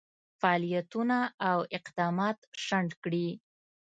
[0.39, 1.17] فعالیتونه
[1.49, 3.27] او اقدامات شنډ کړي.